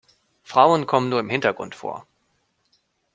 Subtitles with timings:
[0.41, 2.07] Frauen kommen nur im Hintergrund vor.